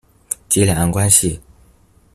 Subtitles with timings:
[0.49, 1.39] 及兩岸關係